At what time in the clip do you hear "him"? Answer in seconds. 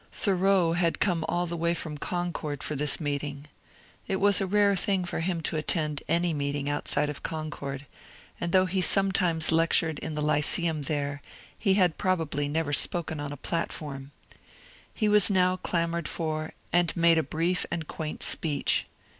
5.19-5.41